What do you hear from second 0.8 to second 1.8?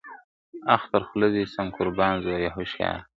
تر خوله دي سم